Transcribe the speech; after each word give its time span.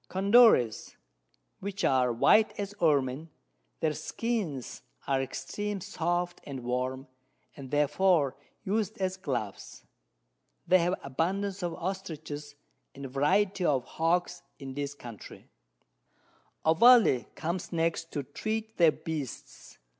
Condores, 0.09 0.95
which 1.59 1.83
are 1.85 2.11
white 2.11 2.57
as 2.59 2.73
Ermin; 2.81 3.29
their 3.81 3.93
Skins 3.93 4.81
are 5.05 5.21
extreme 5.21 5.79
soft 5.79 6.41
and 6.43 6.63
warm, 6.63 7.05
and 7.55 7.69
therefore 7.69 8.35
us'd 8.65 8.97
as 8.97 9.15
Gloves. 9.15 9.83
They 10.65 10.79
have 10.79 10.95
abundance 11.03 11.61
of 11.61 11.75
Ostriches, 11.75 12.55
and 12.95 13.05
Variety 13.11 13.63
of 13.63 13.85
Hawks 13.85 14.41
in 14.57 14.73
this 14.73 14.95
Country. 14.95 15.47
Ovalle 16.65 17.27
comes 17.35 17.71
next 17.71 18.11
to 18.13 18.23
treat 18.23 18.71
of 18.71 18.77
their 18.77 18.91
Beasts. 18.93 19.77